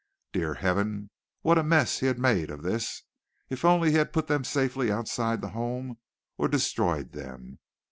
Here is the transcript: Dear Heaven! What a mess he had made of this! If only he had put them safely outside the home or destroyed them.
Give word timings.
Dear 0.33 0.55
Heaven! 0.55 1.11
What 1.43 1.59
a 1.59 1.63
mess 1.63 1.99
he 1.99 2.07
had 2.07 2.17
made 2.17 2.49
of 2.49 2.63
this! 2.63 3.03
If 3.51 3.63
only 3.63 3.91
he 3.91 3.97
had 3.97 4.11
put 4.11 4.25
them 4.25 4.43
safely 4.43 4.91
outside 4.91 5.41
the 5.41 5.49
home 5.49 5.99
or 6.39 6.47
destroyed 6.47 7.11
them. 7.11 7.59